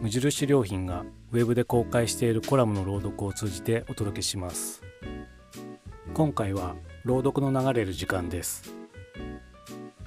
[0.00, 4.82] 無印良品がウェブで公開しているコラムの朗読を通じてお届けします。
[6.14, 6.74] 今回は
[7.04, 8.74] 朗読の流れる時間です。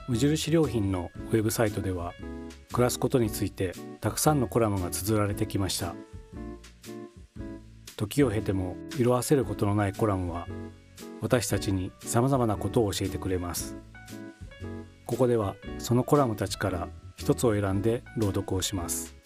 [0.08, 2.14] 無印良品のウェブサイトでは
[2.72, 5.94] 暮らすことについてたくさんのコラムが綴られてきました。
[7.96, 10.48] 時を経ても色あせることのないコラムは
[11.22, 13.78] 私たちにさまざまなことを教えてくれます。
[15.06, 19.23] ここではそのコラムたちから一つを選んで朗読をします。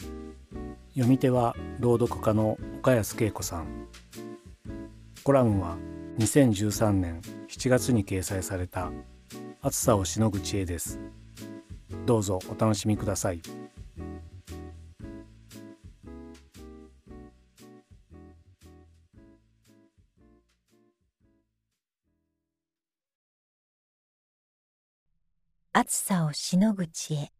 [0.98, 3.88] 読み手は朗読家の岡安恵子さん。
[5.23, 5.78] コラムは
[6.17, 8.90] 2013年7月に掲載された
[9.62, 11.00] 暑さをしのぐ知恵です。
[12.08, 13.42] どうぞお楽しみください。
[25.73, 27.36] 暑さをしのぐ知恵。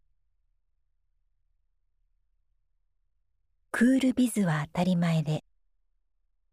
[3.80, 5.44] クールビズは当たり前で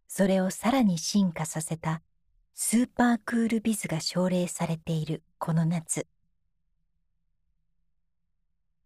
[0.08, 2.02] それをさらに進化させた
[2.52, 6.06] スーパークールビズが奨励されているこの夏。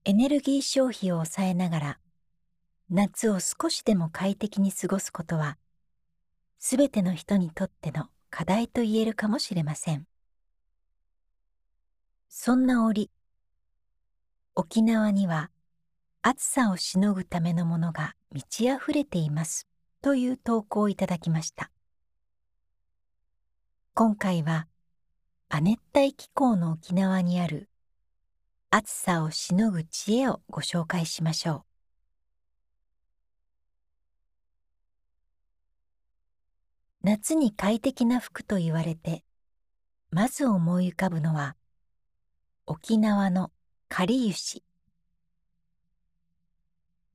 [0.04, 1.98] エネルギー消費を抑えながら
[2.90, 5.58] 夏を少しでも快適に過ごすことは
[6.60, 10.06] すべての人にとっての課題と言えるかもしれません。
[12.28, 13.10] そんな折
[14.54, 15.50] 沖縄には
[16.22, 19.66] 暑さをしのぐためのものが満ち溢れています。
[20.00, 21.70] という投稿をいただきました。
[23.94, 24.68] 今回は
[25.48, 27.68] 亜熱帯気候の沖縄にある
[28.70, 31.64] 暑さをしのぐ知恵をご紹介しましょう。
[37.02, 39.24] 夏に快適な服と言われて
[40.10, 41.56] まず思い浮かぶのは
[42.66, 43.50] 沖縄の
[43.88, 44.62] かりゆし。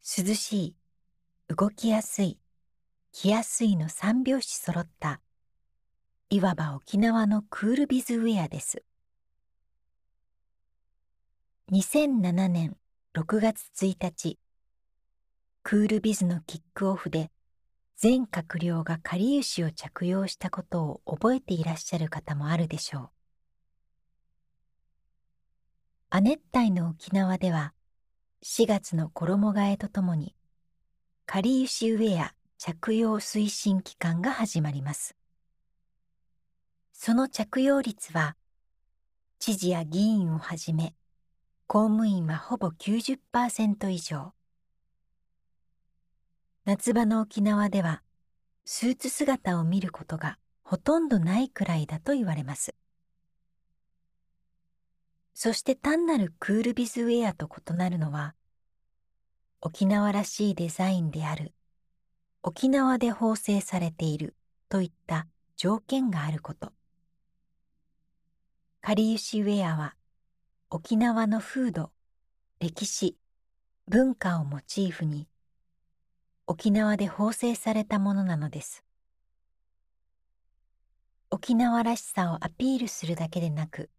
[0.03, 0.75] 涼しい
[1.55, 2.39] 動きやすい
[3.11, 5.21] 着やすいの三拍子揃った
[6.31, 8.83] いわば沖縄のクールビズウェアです。
[11.71, 12.75] 2007年
[13.13, 14.39] 6月1日
[15.61, 17.29] クールビズのキックオフで
[17.97, 23.09] 全閣僚がかりゆしを着用したことを覚えていらっしゃる方もあるでしょう。
[26.09, 27.73] 亜熱帯の沖縄では
[28.43, 30.35] 4月の衣替えとともに
[31.25, 35.15] かりゆしウェア着用推進期間が始まります。
[36.91, 38.35] その着用率は
[39.39, 40.93] 知事や議員をはじめ
[41.67, 44.33] 公務員はほぼ90%以上。
[46.65, 48.03] 夏場の沖縄では
[48.65, 52.75] スーツ姿を見ることがほとんどないくらいだと言われます。
[55.33, 58.35] そして単なるクールビズウェアと異なるのは、
[59.65, 61.53] 沖縄らしいデザインである、
[62.41, 64.35] 沖縄で縫製されている
[64.67, 65.25] といった
[65.55, 66.73] 条件があること。
[68.81, 69.95] かりゆしウェアは、
[70.69, 71.91] 沖縄の風土、
[72.59, 73.15] 歴史、
[73.87, 75.29] 文化をモチーフに、
[76.45, 78.83] 沖縄で縫製されたものなのです。
[81.31, 83.89] 沖縄らしさをアピールするだけでなく、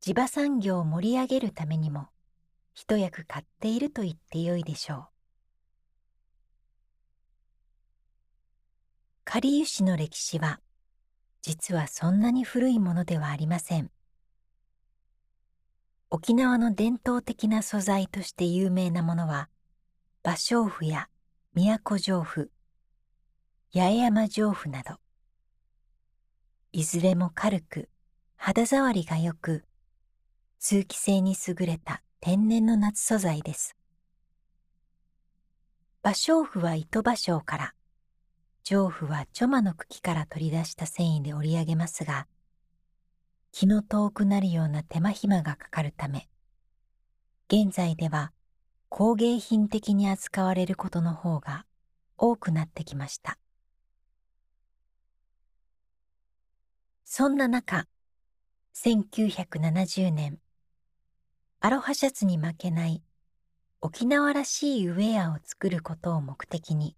[0.00, 2.08] 地場産業を盛り上げるためにも
[2.74, 5.06] 一役買っていると言ってよいでしょう。
[9.24, 10.60] かりゆしの歴史は
[11.42, 13.90] 実はそんなに古いものではありません。
[16.10, 19.48] 沖縄の伝統的な素材として有名なものは
[20.22, 21.08] 芭蕉布や
[21.54, 22.50] 宮古上布
[23.72, 24.96] 八重山上布など
[26.72, 27.88] いずれも軽く
[28.36, 29.64] 肌触りがよく
[30.58, 33.74] 通気性に優れた天然の夏素材です。
[36.04, 37.74] 芭蕉布は糸芭蕉から
[38.62, 42.28] 上布はチョマの茎から取り出した繊維で織り上げますが
[43.50, 46.28] 気の遠くなるような手間暇がかかるため
[47.48, 48.30] 現在では
[48.88, 51.66] 工芸品的に扱われることの方が
[52.18, 53.36] 多くなってきました
[57.04, 57.88] そんな中
[58.76, 60.38] 1970年
[61.64, 63.04] アロハシャツに負けない
[63.80, 66.96] 沖縄らしいウェアを作ることを目的に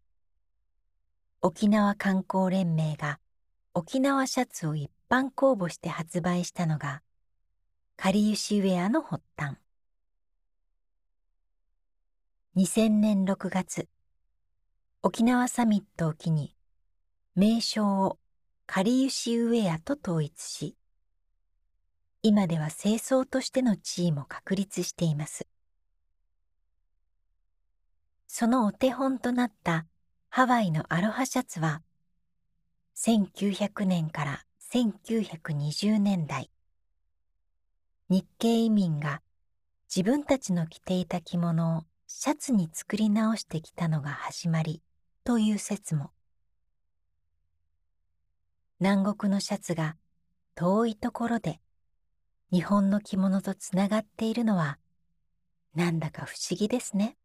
[1.43, 3.21] 沖縄観光連盟が
[3.75, 7.03] 沖縄シャツを一般公募して発売したのが
[7.99, 9.57] かりゆしウェアの発端。
[12.57, 13.87] 2000年6月
[15.03, 16.57] 沖縄サミットを機に
[17.35, 18.19] 名称を
[18.65, 20.75] かりゆしウェアと統一し
[22.26, 25.47] 今では清掃としての地位も確立しています。
[28.26, 29.85] そのお手本となった
[30.31, 31.82] ハワイのアロハシャツは
[32.97, 36.50] 1900年から1920年代
[38.09, 39.20] 日系移民が
[39.94, 44.81] 自分たちの着ていた着物をシャツに作り直してきたのが始まり
[45.25, 46.11] という説も。
[48.81, 49.97] 南国のシャツが
[50.55, 51.61] 遠いところで
[52.55, 54.79] 日本の着物とつながっているのは
[55.75, 57.17] なんだか不思議ですね。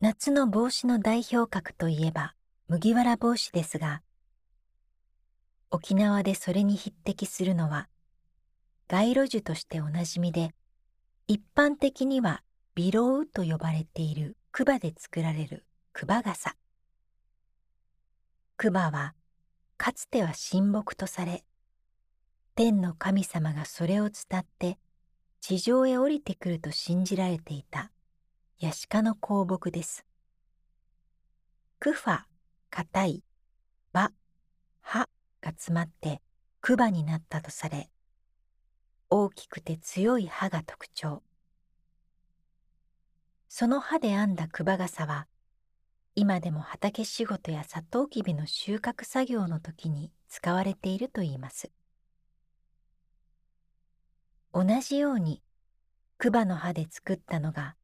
[0.00, 2.34] 夏の帽子の代表格といえば
[2.66, 4.02] 麦わら帽子ですが
[5.70, 7.88] 沖縄でそれに匹敵するのは
[8.88, 10.50] 街路樹としておなじみで
[11.28, 12.42] 一般的には
[12.74, 16.56] ビロウと呼ばれている桑で作られる桑傘。
[18.56, 19.14] 桑は
[19.76, 21.44] かつては神木とされ
[22.54, 24.78] 天の神様がそれを伝って
[25.40, 27.90] 地上へ降りてくると信じられていた
[28.60, 30.04] ヤシ科の香木です。
[31.80, 32.24] クファ、
[32.68, 33.24] 硬い、
[33.94, 34.12] バ、
[34.82, 35.08] 歯
[35.40, 36.20] が詰まって
[36.60, 37.88] クバになったとされ、
[39.08, 41.22] 大きくて強い歯が特徴。
[43.48, 45.26] その歯で編んだクバ傘は、
[46.14, 51.70] 今でも畑仕事やサトウキビの収穫作業の時に使われているといいます。
[54.54, 55.42] 同じように、
[56.18, 57.74] クバの葉で作ったのが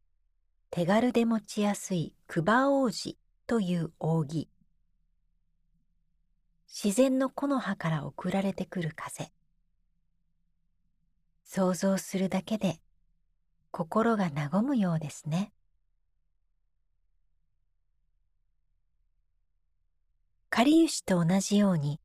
[0.70, 3.16] 手軽で持ちやすいクバ王子
[3.46, 4.48] という扇。
[6.68, 9.32] 自然の木の葉から送られてくる風。
[11.44, 12.78] 想像するだけで
[13.70, 15.52] 心が和むようですね。
[20.50, 21.98] 狩りと同じように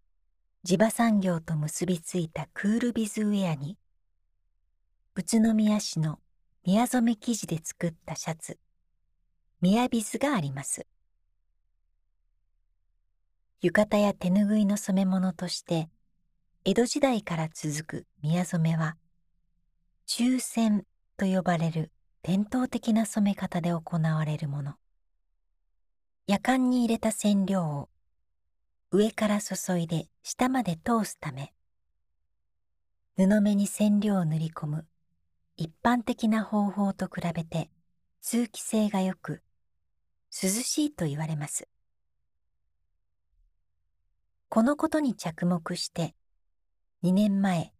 [0.64, 3.78] 地場産業と結びついたクールビズウェアに
[5.16, 6.18] 宇都宮市の
[6.66, 8.58] 宮染生地で作ったシャツ、
[9.62, 10.88] 宮ビズがあります。
[13.62, 15.88] 浴衣や手ぬぐいの染め物として、
[16.66, 18.98] 江戸時代から続く宮染めは、
[20.08, 20.84] 中線
[21.16, 21.92] と呼ばれる
[22.24, 24.74] 伝統的な染め方で行われるもの。
[26.26, 27.90] 夜間に入れた染料を
[28.90, 31.54] 上から注いで下まで通すため、
[33.16, 34.88] 布目に染料を塗り込む
[35.56, 37.70] 一般的な方法と比べて
[38.22, 39.44] 通気性が良く
[40.32, 41.68] 涼しいと言われます。
[44.50, 46.16] このことに着目して
[47.04, 47.74] 2年前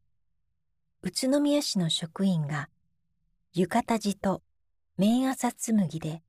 [1.02, 2.70] 宇都宮市の職員が
[3.54, 4.42] 浴衣地と
[4.98, 6.24] 綿麻紬で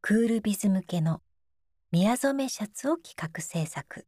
[0.00, 1.22] クールビズ向けの
[1.90, 4.06] 宮染めシャツを企画制作。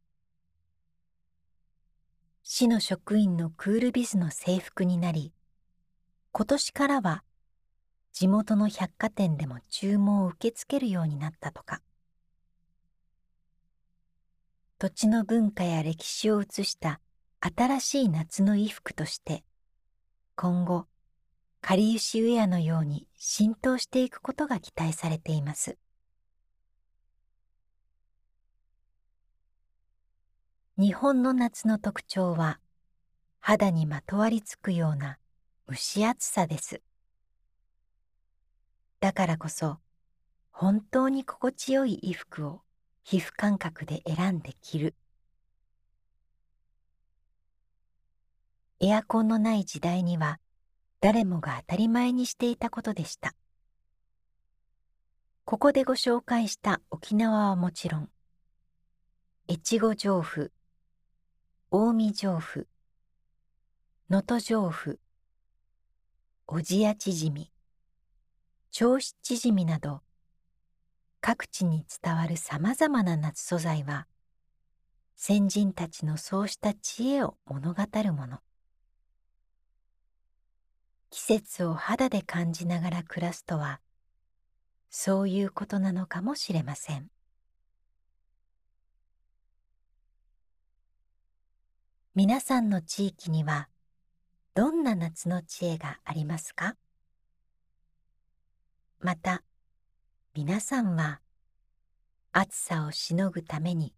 [2.43, 5.33] 市の職員のクールビズの制服になり
[6.33, 7.23] 今年からは
[8.13, 11.81] 地元の百貨店でも注文を受け付けるようになったとか。
[14.79, 16.99] 土地の文化や歴史を写した
[17.39, 19.43] 新しい夏の衣服として
[20.35, 20.87] 今後
[21.61, 25.77] かりゆしウェアのように浸透していくことが期待されています。
[30.77, 32.59] 日本の夏の特徴は
[33.39, 35.19] 肌にまとわりつくような
[35.71, 36.81] 蒸し暑さです。
[38.99, 39.77] だからこそ
[40.51, 42.61] 本当に心地よい衣服を
[43.03, 44.95] 皮膚感覚で選んで着る。
[48.81, 50.41] エアコンのない時代には
[50.99, 53.33] 誰もが当たり前にしていたことでした。
[55.45, 58.09] ここでご紹介した沖縄はもちろん、
[59.49, 60.51] 越後上府、
[61.71, 62.67] 近江上府、
[64.09, 64.99] 能登上府、
[66.53, 67.49] 小千谷縮み
[68.73, 70.01] 銚子縮みなど
[71.21, 74.05] 各地に伝わるさまざまな夏素材は
[75.15, 78.39] 先人たちのそうした知恵を物語るもの。
[81.09, 83.79] 季節を肌で感じながら暮らすとは
[84.89, 87.07] そういうことなのかもしれません。
[92.13, 93.69] 皆さんの地域には
[94.53, 96.75] どんな夏の知恵がありますか？
[98.99, 99.43] また
[100.33, 101.21] 皆さんは
[102.33, 103.93] 暑さをしのぐために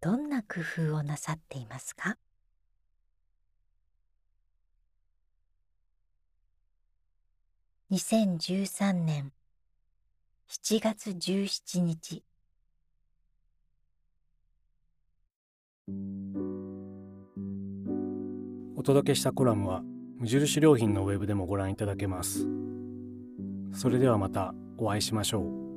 [0.00, 2.16] どんな工夫をなさっていますか
[7.90, 9.32] ？2013年
[10.48, 12.24] 7月17日
[18.78, 19.82] お届けしたコラムは
[20.18, 22.46] 無印良品のウェブでもご覧いただけます。
[23.72, 25.75] それではまたお会いしましょう。